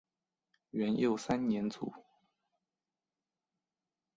[0.71, 1.93] 元佑三年卒。